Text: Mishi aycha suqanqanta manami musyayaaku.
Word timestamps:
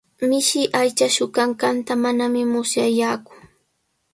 Mishi 0.29 0.61
aycha 0.79 1.07
suqanqanta 1.15 1.93
manami 2.03 2.41
musyayaaku. 2.51 3.33